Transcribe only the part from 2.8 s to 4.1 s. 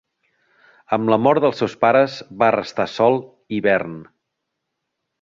sol i vern.